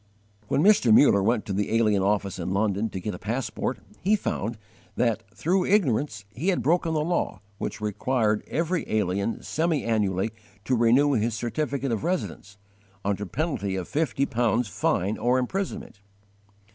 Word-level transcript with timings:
When 0.47 0.63
Mr. 0.63 0.91
Muller 0.91 1.21
went 1.21 1.45
to 1.45 1.53
the 1.53 1.75
alien 1.77 2.01
office 2.01 2.39
in 2.39 2.55
London 2.55 2.89
to 2.89 2.99
get 2.99 3.13
a 3.13 3.19
passport, 3.19 3.77
he 3.99 4.15
found 4.15 4.57
that, 4.95 5.21
through 5.31 5.65
ignorance, 5.67 6.25
he 6.33 6.47
had 6.47 6.63
broken 6.63 6.95
the 6.95 7.03
law 7.05 7.39
which 7.59 7.79
required 7.79 8.43
every 8.47 8.83
alien 8.91 9.43
semi 9.43 9.83
annually 9.83 10.31
to 10.65 10.75
renew 10.75 11.13
his 11.13 11.35
certificate 11.35 11.91
of 11.91 12.03
residence, 12.03 12.57
under 13.05 13.27
penalty 13.27 13.75
of 13.75 13.87
fifty 13.87 14.25
pounds 14.25 14.67
fine 14.67 15.19
or 15.19 15.37
imprisonment. 15.37 15.99